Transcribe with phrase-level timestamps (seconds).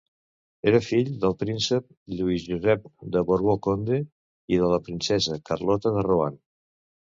[0.69, 1.85] Era fill del príncep
[2.21, 4.01] Lluís Josep de Borbó-Condé
[4.57, 6.45] i de la princesa Carlota de Rohan.